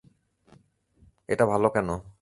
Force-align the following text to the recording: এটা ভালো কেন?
এটা 1.29 1.45
ভালো 1.45 1.67
কেন? 1.69 1.89